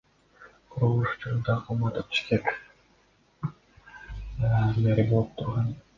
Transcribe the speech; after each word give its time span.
Курулуш 0.69 1.11
учурунда 1.13 1.53
Кулматов 1.65 2.05
Бишкек 2.09 2.45
мэри 4.83 5.07
болуп 5.13 5.29
турган. 5.41 5.69